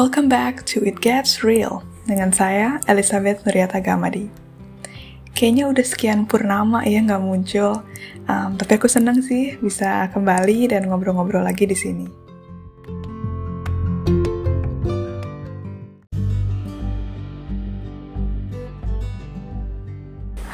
[0.00, 4.32] Welcome back to It Gets Real dengan saya Elizabeth Nuriata Gamadi.
[5.36, 7.84] Kayaknya udah sekian purnama ya nggak muncul,
[8.24, 12.08] um, tapi aku seneng sih bisa kembali dan ngobrol-ngobrol lagi di sini.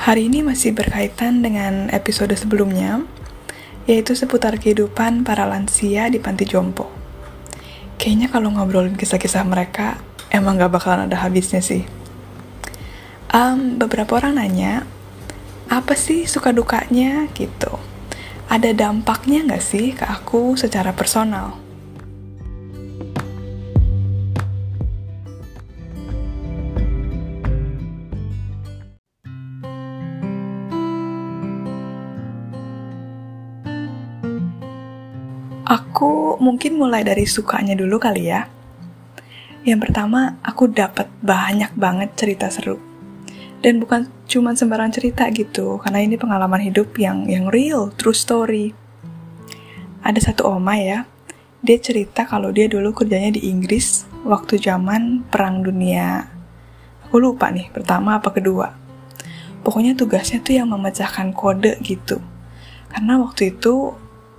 [0.03, 3.07] Hari ini masih berkaitan dengan episode sebelumnya,
[3.87, 7.05] yaitu seputar kehidupan para lansia di panti jompo.
[7.96, 11.88] Kayaknya kalau ngobrolin kisah-kisah mereka, emang gak bakalan ada habisnya sih.
[13.32, 14.84] Um, beberapa orang nanya,
[15.66, 17.74] apa sih suka dukanya gitu?
[18.46, 21.66] Ada dampaknya gak sih ke aku secara personal?
[35.96, 38.52] Aku mungkin mulai dari sukanya dulu kali ya.
[39.64, 42.77] Yang pertama, aku dapat banyak banget cerita seru.
[43.64, 48.77] Dan bukan cuma sembarang cerita gitu, karena ini pengalaman hidup yang yang real, true story.
[50.05, 51.08] Ada satu oma ya,
[51.64, 56.28] dia cerita kalau dia dulu kerjanya di Inggris waktu zaman perang dunia.
[57.08, 58.69] Aku lupa nih, pertama apa kedua.
[59.64, 62.20] Pokoknya tugasnya tuh yang memecahkan kode gitu.
[62.92, 63.97] Karena waktu itu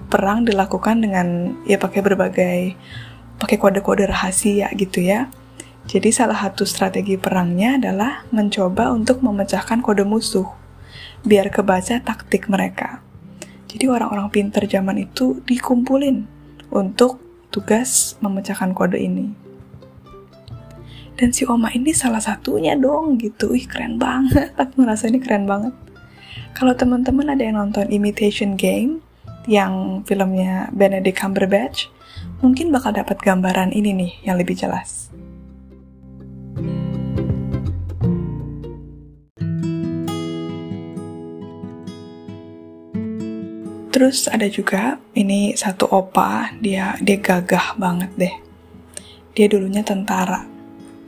[0.07, 2.61] perang dilakukan dengan ya pakai berbagai
[3.37, 5.29] pakai kode-kode rahasia gitu ya.
[5.87, 10.47] Jadi salah satu strategi perangnya adalah mencoba untuk memecahkan kode musuh
[11.23, 12.99] biar kebaca taktik mereka.
[13.71, 16.27] Jadi orang-orang pinter zaman itu dikumpulin
[16.71, 19.31] untuk tugas memecahkan kode ini.
[21.17, 23.55] Dan si Oma ini salah satunya dong gitu.
[23.55, 24.53] Ih keren banget.
[24.61, 25.73] Aku ngerasa ini keren banget.
[26.53, 29.01] Kalau teman-teman ada yang nonton Imitation Game,
[29.47, 31.87] yang filmnya Benedict Cumberbatch,
[32.43, 35.09] mungkin bakal dapat gambaran ini nih yang lebih jelas.
[43.97, 48.35] Terus ada juga ini satu opa, dia dia gagah banget deh.
[49.33, 50.45] Dia dulunya tentara.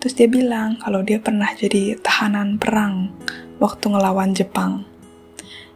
[0.01, 3.13] Terus dia bilang kalau dia pernah jadi tahanan perang
[3.61, 4.89] waktu ngelawan Jepang.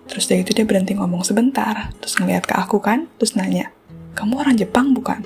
[0.07, 3.71] Terus dari itu dia berhenti ngomong sebentar, terus ngeliat ke aku kan, terus nanya,
[4.13, 5.23] kamu orang Jepang bukan?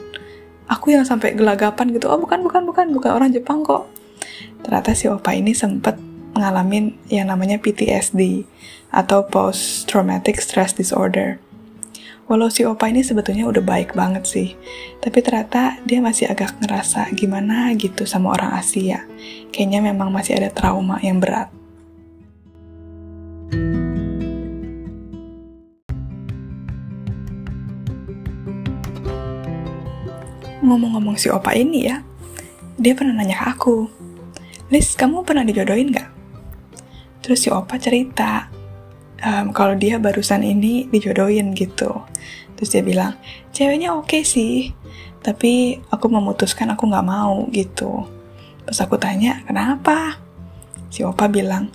[0.67, 3.87] Aku yang sampai gelagapan gitu, oh bukan, bukan, bukan, bukan orang Jepang kok.
[4.61, 5.97] Ternyata si opa ini sempet
[6.37, 8.45] ngalamin yang namanya PTSD,
[8.93, 11.41] atau Post Traumatic Stress Disorder.
[12.27, 14.49] Walau si opa ini sebetulnya udah baik banget sih,
[14.99, 19.07] tapi ternyata dia masih agak ngerasa gimana gitu sama orang Asia.
[19.55, 21.47] Kayaknya memang masih ada trauma yang berat.
[30.67, 32.03] Ngomong-ngomong si opa ini ya,
[32.75, 33.77] dia pernah nanya ke aku,
[34.67, 36.11] Liz, kamu pernah dijodohin gak?
[37.23, 38.51] Terus si opa cerita,
[39.23, 42.03] um, kalau dia barusan ini dijodohin gitu.
[42.59, 43.15] Terus dia bilang,
[43.55, 44.75] ceweknya oke okay sih,
[45.23, 48.03] tapi aku memutuskan aku gak mau gitu.
[48.67, 50.19] Pas aku tanya, kenapa?
[50.91, 51.71] Si opa bilang,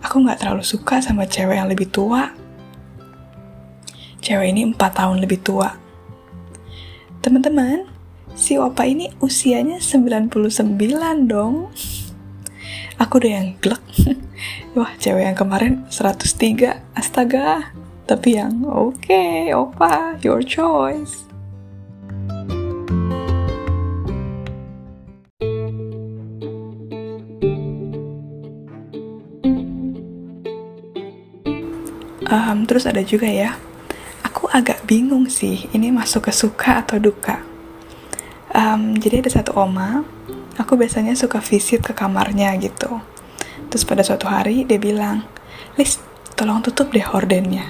[0.00, 2.32] aku gak terlalu suka sama cewek yang lebih tua.
[4.24, 5.68] Cewek ini 4 tahun lebih tua.
[7.20, 7.91] Teman-teman,
[8.32, 11.68] si opa ini usianya 99 dong.
[13.00, 13.82] Aku udah yang glek.
[14.76, 16.96] Wah, cewek yang kemarin 103.
[16.96, 17.72] Astaga.
[18.02, 21.24] Tapi yang oke, okay, opa, your choice.
[32.32, 33.60] Um, terus ada juga ya,
[34.24, 37.51] aku agak bingung sih, ini masuk ke suka atau duka
[38.52, 40.04] um, jadi ada satu oma
[40.60, 43.00] aku biasanya suka visit ke kamarnya gitu.
[43.72, 45.24] Terus pada suatu hari dia bilang
[45.80, 45.96] Lis
[46.36, 47.64] tolong tutup deh hordennya.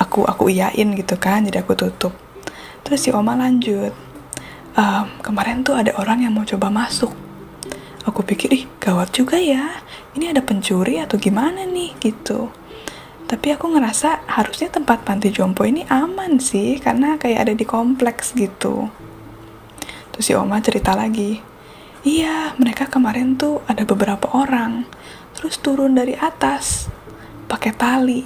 [0.00, 2.12] Aku aku iyain gitu kan jadi aku tutup.
[2.84, 3.92] Terus si oma lanjut
[4.76, 7.12] um, kemarin tuh ada orang yang mau coba masuk.
[8.06, 9.82] Aku pikir ih gawat juga ya
[10.16, 11.92] ini ada pencuri atau gimana nih?
[12.00, 12.48] Gitu.
[13.26, 18.32] Tapi aku ngerasa harusnya tempat panti jompo ini aman sih karena kayak ada di kompleks
[18.38, 18.86] gitu
[20.16, 21.36] Terus si Oma cerita lagi,
[22.00, 24.88] iya mereka kemarin tuh ada beberapa orang,
[25.36, 26.88] terus turun dari atas,
[27.44, 28.24] pakai tali.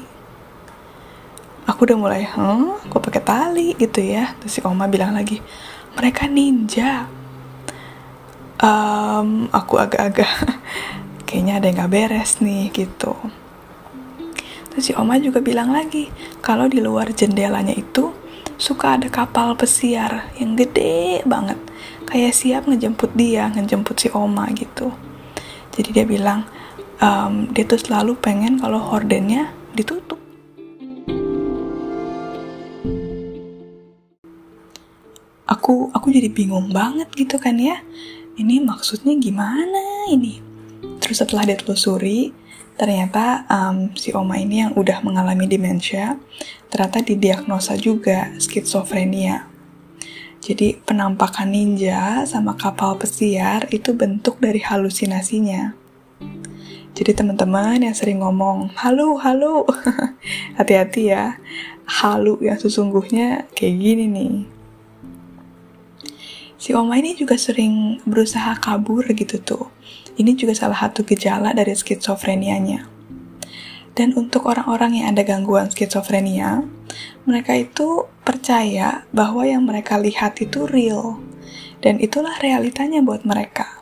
[1.67, 4.39] Aku udah mulai, hmm, kok pakai tali gitu ya?
[4.39, 5.43] Terus si Oma bilang lagi,
[5.99, 7.11] mereka ninja.
[8.63, 10.31] Um, aku agak-agak,
[11.27, 13.19] kayaknya ada yang gak beres nih gitu.
[14.71, 16.07] Terus si Oma juga bilang lagi,
[16.39, 18.15] kalau di luar jendelanya itu
[18.61, 21.57] suka ada kapal pesiar yang gede banget.
[22.05, 24.93] Kayak siap ngejemput dia, ngejemput si Oma gitu.
[25.73, 26.45] Jadi dia bilang,
[27.01, 30.21] um, dia tuh selalu pengen kalau hordennya ditutup.
[35.49, 37.81] Aku aku jadi bingung banget gitu kan ya.
[38.37, 40.39] Ini maksudnya gimana ini?
[41.01, 42.31] Terus setelah dia telusuri,
[42.81, 46.17] ternyata um, si oma ini yang udah mengalami demensia
[46.73, 49.44] ternyata didiagnosa juga skizofrenia.
[50.41, 55.77] Jadi penampakan ninja sama kapal pesiar itu bentuk dari halusinasinya.
[56.97, 59.21] Jadi teman-teman yang sering ngomong, halo,
[60.56, 61.37] hati-hati ya,
[61.85, 64.35] halu yang sesungguhnya kayak gini nih.
[66.56, 69.69] Si Oma ini juga sering berusaha kabur gitu tuh
[70.20, 72.84] ini juga salah satu gejala dari skizofrenianya.
[73.96, 76.62] Dan untuk orang-orang yang ada gangguan skizofrenia,
[77.25, 81.19] mereka itu percaya bahwa yang mereka lihat itu real,
[81.81, 83.81] dan itulah realitanya buat mereka.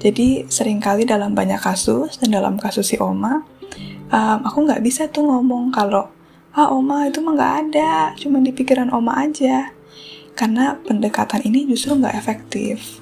[0.00, 3.44] Jadi sering kali dalam banyak kasus, dan dalam kasus si Oma,
[4.08, 6.08] um, aku nggak bisa tuh ngomong kalau,
[6.56, 9.74] ah Oma itu mah nggak ada, cuma di pikiran Oma aja.
[10.32, 12.99] Karena pendekatan ini justru nggak efektif.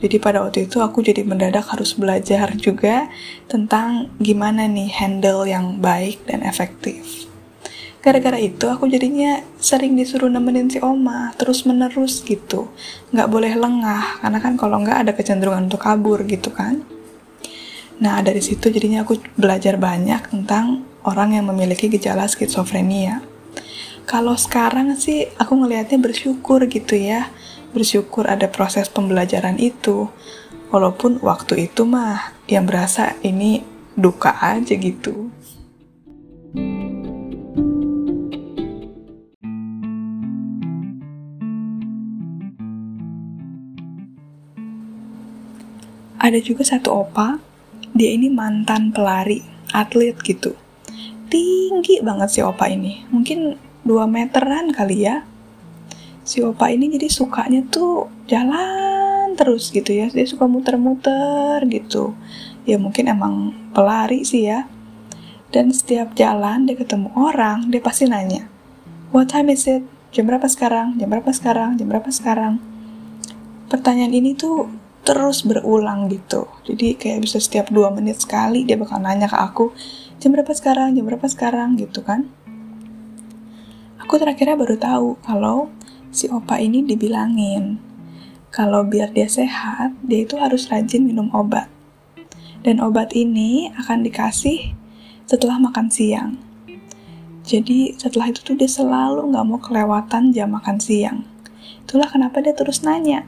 [0.00, 3.12] Jadi pada waktu itu aku jadi mendadak harus belajar juga
[3.46, 7.28] tentang gimana nih handle yang baik dan efektif.
[8.00, 12.72] Gara-gara itu aku jadinya sering disuruh nemenin si oma terus menerus gitu.
[13.12, 16.80] Nggak boleh lengah karena kan kalau nggak ada kecenderungan untuk kabur gitu kan.
[18.00, 23.20] Nah dari situ jadinya aku belajar banyak tentang orang yang memiliki gejala skizofrenia.
[24.08, 27.28] Kalau sekarang sih aku ngelihatnya bersyukur gitu ya
[27.70, 30.10] bersyukur ada proses pembelajaran itu.
[30.70, 33.66] Walaupun waktu itu mah yang berasa ini
[33.98, 35.34] duka aja gitu.
[46.20, 47.40] Ada juga satu opa,
[47.96, 49.40] dia ini mantan pelari,
[49.72, 50.52] atlet gitu.
[51.32, 53.56] Tinggi banget si opa ini, mungkin
[53.88, 55.24] 2 meteran kali ya
[56.26, 60.08] si opa ini jadi sukanya tuh jalan terus gitu ya.
[60.10, 62.16] Dia suka muter-muter gitu.
[62.68, 64.68] Ya mungkin emang pelari sih ya.
[65.50, 68.50] Dan setiap jalan dia ketemu orang dia pasti nanya
[69.10, 69.82] what time is it?
[70.10, 70.98] Jam berapa sekarang?
[70.98, 71.78] Jam berapa sekarang?
[71.78, 72.62] Jam berapa sekarang?
[73.70, 74.70] Pertanyaan ini tuh
[75.02, 76.46] terus berulang gitu.
[76.66, 79.74] Jadi kayak bisa setiap dua menit sekali dia bakal nanya ke aku
[80.22, 80.94] jam berapa sekarang?
[80.94, 81.78] Jam berapa sekarang?
[81.78, 82.30] gitu kan.
[84.02, 85.70] Aku terakhirnya baru tahu kalau
[86.10, 87.90] si opa ini dibilangin
[88.50, 91.70] kalau biar dia sehat, dia itu harus rajin minum obat.
[92.66, 94.74] Dan obat ini akan dikasih
[95.22, 96.34] setelah makan siang.
[97.46, 101.22] Jadi setelah itu tuh dia selalu nggak mau kelewatan jam makan siang.
[101.86, 103.22] Itulah kenapa dia terus nanya.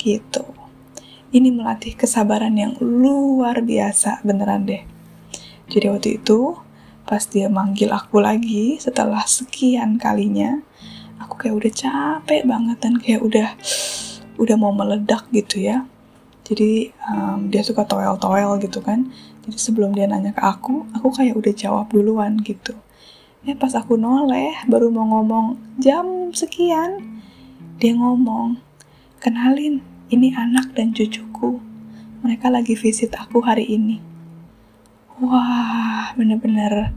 [0.00, 0.56] Gitu.
[1.28, 4.88] Ini melatih kesabaran yang luar biasa, beneran deh.
[5.68, 6.56] Jadi waktu itu,
[7.04, 10.64] pas dia manggil aku lagi setelah sekian kalinya,
[11.22, 13.48] aku kayak udah capek banget dan kayak udah
[14.38, 15.84] udah mau meledak gitu ya.
[16.46, 19.10] Jadi um, dia suka toel-toel gitu kan.
[19.44, 22.72] Jadi sebelum dia nanya ke aku aku kayak udah jawab duluan gitu.
[23.42, 27.20] Ya pas aku noleh baru mau ngomong jam sekian
[27.78, 28.58] dia ngomong
[29.22, 31.60] kenalin ini anak dan cucuku.
[32.24, 34.02] Mereka lagi visit aku hari ini.
[35.18, 36.94] Wah bener-bener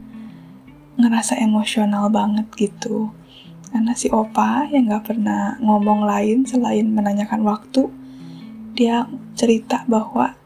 [0.98, 3.10] ngerasa emosional banget gitu
[3.72, 7.88] karena si opa yang gak pernah ngomong lain selain menanyakan waktu,
[8.76, 10.36] dia cerita bahwa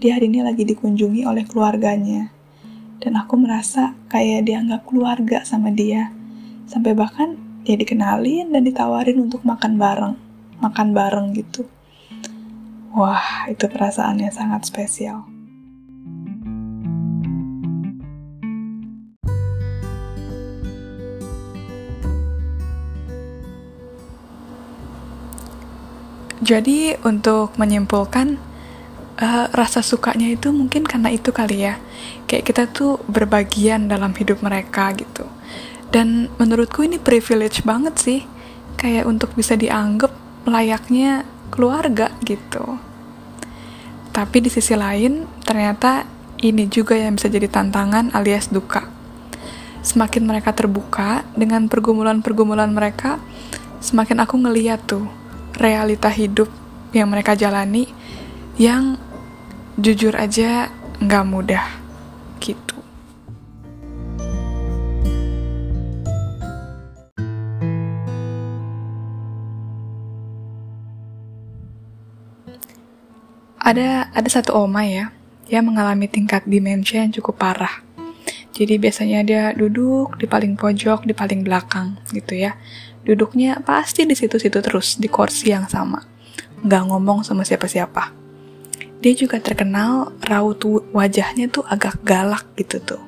[0.00, 2.32] dia hari ini lagi dikunjungi oleh keluarganya.
[3.00, 6.08] Dan aku merasa kayak dia nggak keluarga sama dia.
[6.64, 7.36] Sampai bahkan
[7.68, 10.16] dia dikenalin dan ditawarin untuk makan bareng.
[10.64, 11.68] Makan bareng gitu.
[12.96, 15.33] Wah, itu perasaan yang sangat spesial.
[26.44, 28.36] Jadi untuk menyimpulkan
[29.16, 31.80] uh, rasa sukanya itu mungkin karena itu kali ya.
[32.28, 35.24] Kayak kita tuh berbagian dalam hidup mereka gitu.
[35.88, 38.20] Dan menurutku ini privilege banget sih.
[38.76, 40.12] Kayak untuk bisa dianggap
[40.44, 42.76] layaknya keluarga gitu.
[44.12, 46.04] Tapi di sisi lain ternyata
[46.44, 48.84] ini juga yang bisa jadi tantangan alias duka.
[49.80, 53.16] Semakin mereka terbuka dengan pergumulan-pergumulan mereka,
[53.80, 55.23] semakin aku ngeliat tuh
[55.58, 56.50] realita hidup
[56.94, 57.90] yang mereka jalani
[58.54, 58.98] yang
[59.74, 60.70] jujur aja
[61.02, 61.66] nggak mudah
[62.38, 62.78] gitu.
[73.64, 75.08] Ada ada satu oma ya,
[75.48, 77.80] dia mengalami tingkat demensia yang cukup parah.
[78.54, 82.54] Jadi biasanya dia duduk di paling pojok, di paling belakang gitu ya.
[83.04, 86.00] Duduknya pasti di situ-situ terus, di kursi yang sama.
[86.64, 88.16] Nggak ngomong sama siapa-siapa.
[89.04, 90.64] Dia juga terkenal raut
[90.96, 93.02] wajahnya tuh agak galak gitu tuh.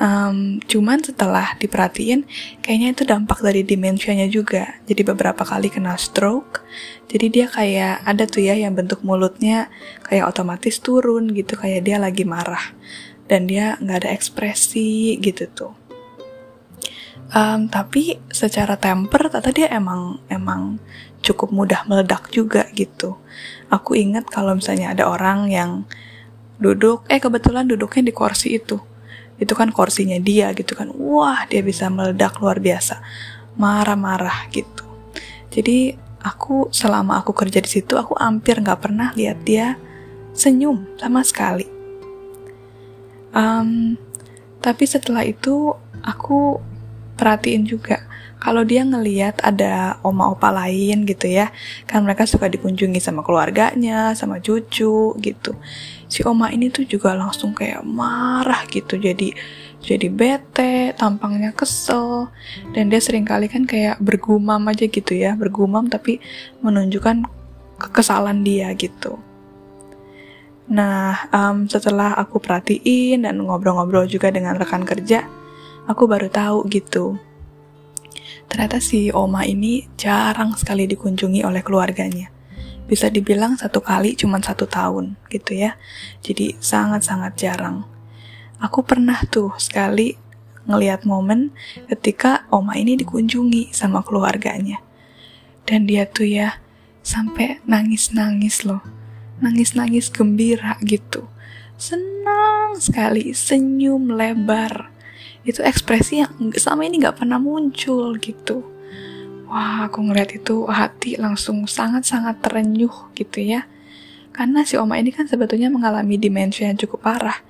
[0.00, 2.24] Um, cuman setelah diperhatiin,
[2.64, 4.80] kayaknya itu dampak dari dimensianya juga.
[4.88, 6.64] Jadi beberapa kali kena stroke,
[7.10, 9.68] jadi dia kayak ada tuh ya yang bentuk mulutnya
[10.08, 12.72] kayak otomatis turun gitu, kayak dia lagi marah.
[13.28, 15.79] Dan dia nggak ada ekspresi gitu tuh.
[17.30, 20.82] Um, tapi secara temper, tata dia emang emang
[21.22, 23.22] cukup mudah meledak juga gitu.
[23.70, 25.70] Aku ingat kalau misalnya ada orang yang
[26.58, 28.82] duduk, eh kebetulan duduknya di kursi itu.
[29.38, 30.90] Itu kan kursinya dia gitu kan.
[30.90, 32.98] Wah dia bisa meledak luar biasa.
[33.54, 34.84] Marah-marah gitu.
[35.54, 39.78] Jadi aku selama aku kerja di situ aku hampir nggak pernah lihat dia
[40.34, 41.66] senyum sama sekali.
[43.30, 43.94] Um,
[44.60, 45.72] tapi setelah itu
[46.02, 46.60] aku
[47.20, 48.00] perhatiin juga.
[48.40, 51.52] Kalau dia ngeliat ada oma opa lain gitu ya
[51.84, 55.52] kan mereka suka dikunjungi sama keluarganya sama cucu gitu.
[56.08, 59.36] Si oma ini tuh juga langsung kayak marah gitu jadi
[59.84, 62.32] jadi bete tampangnya kesel.
[62.72, 66.24] Dan dia sering kali kan kayak bergumam aja gitu ya bergumam tapi
[66.64, 67.28] menunjukkan
[67.76, 69.20] kekesalan dia gitu.
[70.70, 75.26] Nah, um, setelah aku perhatiin dan ngobrol-ngobrol juga dengan rekan kerja,
[75.90, 77.18] aku baru tahu gitu
[78.50, 82.34] Ternyata si Oma ini jarang sekali dikunjungi oleh keluarganya.
[82.90, 85.78] Bisa dibilang satu kali cuma satu tahun gitu ya.
[86.18, 87.86] Jadi sangat-sangat jarang.
[88.58, 90.18] Aku pernah tuh sekali
[90.66, 91.54] ngeliat momen
[91.86, 94.82] ketika Oma ini dikunjungi sama keluarganya.
[95.62, 96.58] Dan dia tuh ya
[97.06, 98.82] sampai nangis-nangis loh.
[99.38, 101.30] Nangis-nangis gembira gitu.
[101.78, 104.89] Senang sekali, senyum lebar
[105.44, 108.60] itu ekspresi yang selama ini nggak pernah muncul gitu.
[109.50, 113.66] Wah aku ngeliat itu hati langsung sangat-sangat terenyuh gitu ya.
[114.30, 117.40] Karena si oma ini kan sebetulnya mengalami demensia yang cukup parah.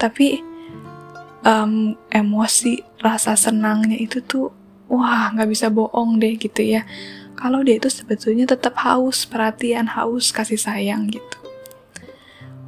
[0.00, 0.40] Tapi
[1.44, 4.48] um, emosi rasa senangnya itu tuh
[4.88, 6.86] wah nggak bisa bohong deh gitu ya.
[7.36, 11.38] Kalau dia itu sebetulnya tetap haus perhatian haus kasih sayang gitu.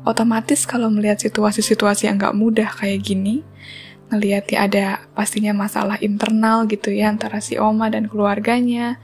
[0.05, 3.41] Otomatis kalau melihat situasi-situasi yang nggak mudah kayak gini
[4.13, 9.01] ngelihat ya ada pastinya masalah internal gitu ya antara si Oma dan keluarganya.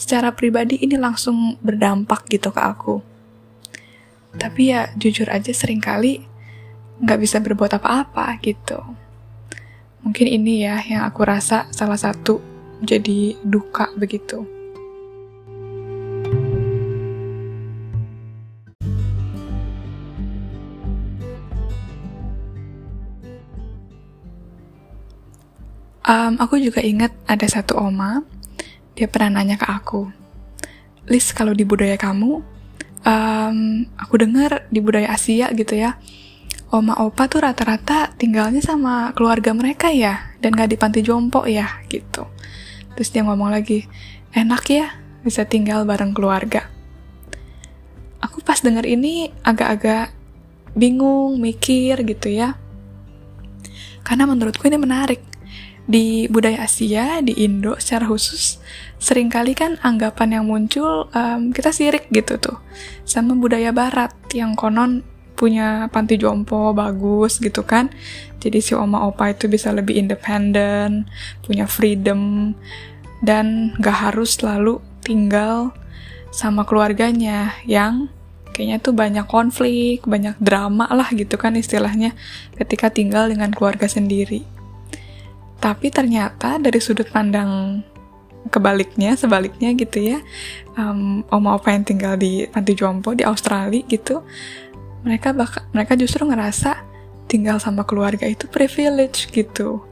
[0.00, 2.96] Secara pribadi ini langsung berdampak gitu ke aku.
[4.36, 6.24] Tapi ya jujur aja sering kali
[7.00, 8.80] nggak bisa berbuat apa-apa gitu.
[10.00, 12.40] Mungkin ini ya yang aku rasa salah satu
[12.80, 14.59] jadi duka begitu.
[26.10, 28.26] Um, aku juga ingat ada satu oma,
[28.98, 30.10] dia pernah nanya ke aku,
[31.06, 32.42] Lis kalau di budaya kamu,
[33.06, 33.58] um,
[33.94, 36.02] aku dengar di budaya Asia gitu ya,
[36.74, 41.78] oma opa tuh rata-rata tinggalnya sama keluarga mereka ya, dan gak di panti jompo ya,
[41.86, 42.26] gitu.
[42.98, 43.86] Terus dia ngomong lagi,
[44.34, 44.90] enak ya
[45.22, 46.66] bisa tinggal bareng keluarga.
[48.18, 50.10] Aku pas denger ini agak-agak
[50.74, 52.58] bingung, mikir gitu ya.
[54.02, 55.29] Karena menurutku ini menarik
[55.90, 58.62] di budaya Asia, di Indo secara khusus,
[59.02, 62.62] sering kali kan anggapan yang muncul um, kita sirik gitu tuh
[63.02, 65.02] sama budaya Barat yang konon
[65.34, 67.90] punya panti jompo bagus gitu kan.
[68.38, 71.10] Jadi si oma opa itu bisa lebih independen,
[71.42, 72.54] punya freedom,
[73.24, 75.72] dan gak harus selalu tinggal
[76.30, 78.12] sama keluarganya yang
[78.52, 82.12] kayaknya tuh banyak konflik, banyak drama lah gitu kan istilahnya
[82.54, 84.59] ketika tinggal dengan keluarga sendiri.
[85.60, 87.84] Tapi ternyata dari sudut pandang
[88.48, 90.18] kebaliknya, sebaliknya gitu ya,
[90.80, 94.24] um, oma opa yang tinggal di panti jompo di Australia gitu,
[95.04, 96.80] mereka bak mereka justru ngerasa
[97.28, 99.84] tinggal sama keluarga itu privilege gitu.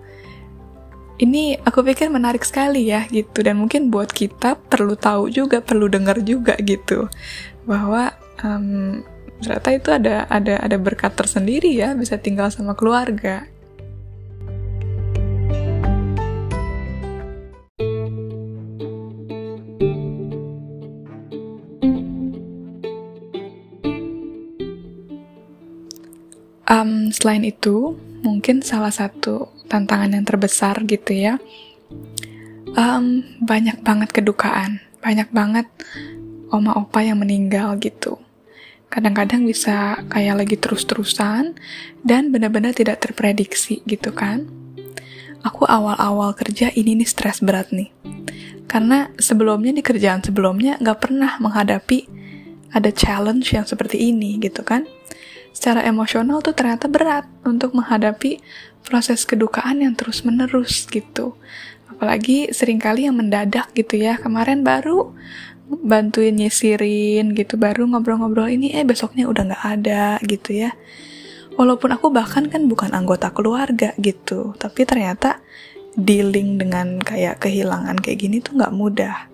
[1.18, 5.90] Ini aku pikir menarik sekali ya gitu dan mungkin buat kita perlu tahu juga, perlu
[5.90, 7.10] dengar juga gitu
[7.66, 9.02] bahwa um,
[9.42, 13.46] ternyata itu ada ada ada berkat tersendiri ya bisa tinggal sama keluarga
[26.68, 31.40] Um, selain itu, mungkin salah satu tantangan yang terbesar gitu ya,
[32.76, 35.64] um, banyak banget kedukaan, banyak banget
[36.52, 38.20] oma opa yang meninggal gitu.
[38.88, 41.60] kadang-kadang bisa kayak lagi terus-terusan
[42.00, 44.48] dan benar-benar tidak terprediksi gitu kan.
[45.44, 47.92] Aku awal-awal kerja ini nih stres berat nih.
[48.64, 52.08] Karena sebelumnya di kerjaan sebelumnya nggak pernah menghadapi
[52.72, 54.88] ada challenge yang seperti ini gitu kan.
[55.58, 58.38] Secara emosional tuh ternyata berat untuk menghadapi
[58.86, 61.34] proses kedukaan yang terus-menerus gitu.
[61.90, 64.22] Apalagi sering kali yang mendadak gitu ya.
[64.22, 65.10] Kemarin baru
[65.68, 70.72] bantuin nyisirin gitu baru ngobrol-ngobrol ini eh besoknya udah nggak ada gitu ya
[71.60, 75.44] walaupun aku bahkan kan bukan anggota keluarga gitu tapi ternyata
[75.92, 79.28] dealing dengan kayak kehilangan kayak gini tuh nggak mudah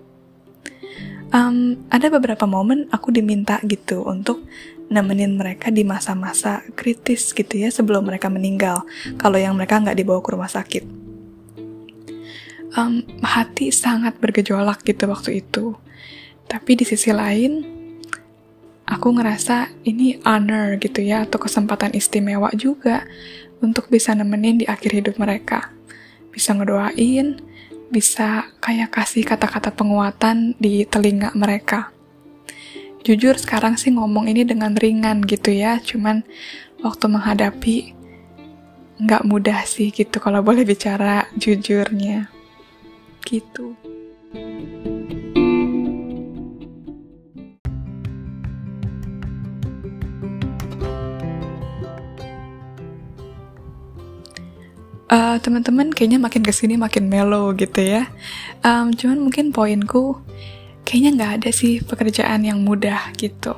[1.31, 4.43] um, ada beberapa momen aku diminta gitu untuk
[4.91, 8.85] nemenin mereka di masa-masa kritis gitu ya sebelum mereka meninggal
[9.17, 10.83] kalau yang mereka nggak dibawa ke rumah sakit
[12.77, 15.73] um, hati sangat bergejolak gitu waktu itu
[16.45, 17.65] tapi di sisi lain,
[18.85, 23.05] aku ngerasa ini honor gitu ya, atau kesempatan istimewa juga
[23.65, 25.73] untuk bisa nemenin di akhir hidup mereka.
[26.29, 27.41] Bisa ngedoain,
[27.89, 31.89] bisa kayak kasih kata-kata penguatan di telinga mereka.
[33.05, 36.25] Jujur sekarang sih ngomong ini dengan ringan gitu ya, cuman
[36.81, 37.93] waktu menghadapi
[38.97, 42.33] nggak mudah sih gitu kalau boleh bicara jujurnya.
[43.21, 43.77] Gitu.
[55.15, 58.09] uh, teman-teman kayaknya makin ke sini makin mellow gitu ya.
[58.65, 60.19] Um, cuman mungkin poinku
[60.85, 63.57] kayaknya nggak ada sih pekerjaan yang mudah gitu.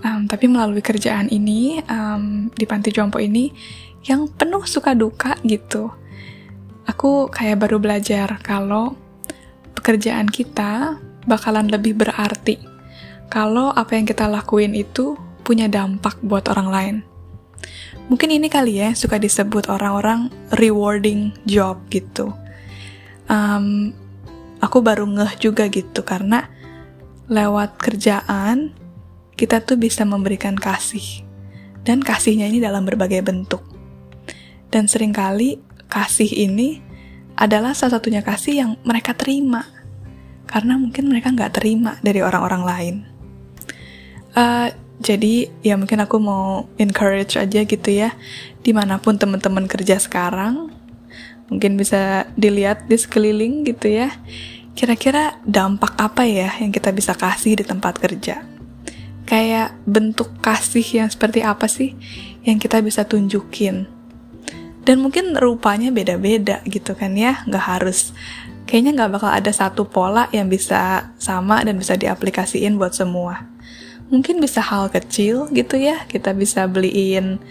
[0.00, 3.52] Um, tapi melalui kerjaan ini um, di panti jompo ini
[4.08, 5.92] yang penuh suka duka gitu.
[6.88, 8.96] Aku kayak baru belajar kalau
[9.76, 10.96] pekerjaan kita
[11.28, 12.56] bakalan lebih berarti
[13.28, 16.96] kalau apa yang kita lakuin itu punya dampak buat orang lain.
[18.10, 22.34] Mungkin ini kali ya suka disebut orang-orang rewarding job gitu.
[23.30, 23.94] Um,
[24.60, 26.48] aku baru ngeh juga gitu karena
[27.26, 28.76] lewat kerjaan
[29.34, 31.24] kita tuh bisa memberikan kasih
[31.82, 33.64] dan kasihnya ini dalam berbagai bentuk.
[34.70, 35.58] Dan sering kali
[35.90, 36.78] kasih ini
[37.34, 39.64] adalah salah satunya kasih yang mereka terima
[40.44, 42.96] karena mungkin mereka nggak terima dari orang-orang lain.
[44.34, 44.68] Uh,
[45.00, 48.12] jadi ya mungkin aku mau encourage aja gitu ya,
[48.60, 50.68] di mana pun teman-teman kerja sekarang,
[51.50, 54.14] mungkin bisa dilihat di sekeliling gitu ya,
[54.78, 58.46] kira-kira dampak apa ya yang kita bisa kasih di tempat kerja?
[59.26, 61.98] Kayak bentuk kasih yang seperti apa sih
[62.46, 63.90] yang kita bisa tunjukin?
[64.80, 68.16] Dan mungkin rupanya beda-beda gitu kan ya, nggak harus
[68.70, 73.50] kayaknya nggak bakal ada satu pola yang bisa sama dan bisa diaplikasiin buat semua
[74.10, 77.42] mungkin bisa hal kecil gitu ya kita bisa beliin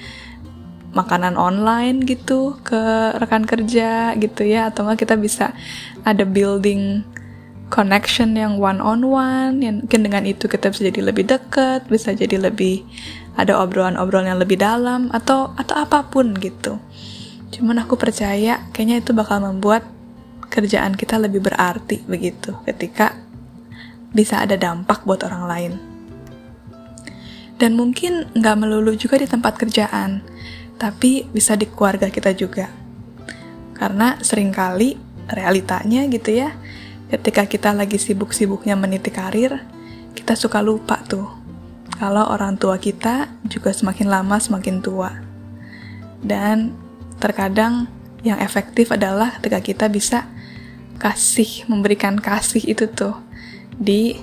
[0.92, 4.70] makanan online gitu ke rekan kerja gitu ya.
[4.74, 5.54] Atau enggak kita bisa
[6.06, 7.06] ada building
[7.70, 12.18] connection yang one on one yang mungkin dengan itu kita bisa jadi lebih dekat bisa
[12.18, 12.82] jadi lebih
[13.38, 16.82] ada obrolan-obrolan yang lebih dalam atau atau apa pun gitu.
[17.54, 19.86] Cuman aku percaya kayaknya itu bakal membuat
[20.50, 23.14] kerjaan kita lebih berarti begitu ketika
[24.10, 25.74] bisa ada dampak buat orang lain.
[27.60, 30.24] Dan mungkin nggak melulu juga di tempat kerjaan,
[30.80, 32.72] tapi bisa di keluarga kita juga.
[33.76, 34.96] Karena sering kali
[35.30, 36.56] realitanya gitu ya,
[37.12, 39.60] ketika kita lagi sibuk-sibuknya meniti karir,
[40.16, 41.40] kita suka lupa tuh
[42.00, 45.12] kalau orang tua kita juga semakin lama semakin tua.
[46.24, 46.72] Dan
[47.20, 47.92] terkadang
[48.24, 50.28] yang efektif adalah ketika kita bisa
[51.00, 53.16] kasih, memberikan kasih itu tuh
[53.76, 54.16] di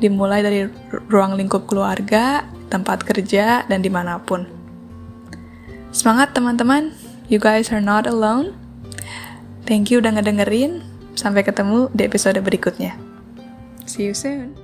[0.00, 0.68] dimulai dari
[1.08, 4.63] ruang lingkup keluarga, tempat kerja, dan di mana pun.
[5.94, 6.90] Semangat teman-teman,
[7.30, 8.58] you guys are not alone.
[9.62, 10.82] Thank you udah ngedengerin.
[11.14, 12.98] Sampai ketemu di episode berikutnya.
[13.86, 14.63] See you soon.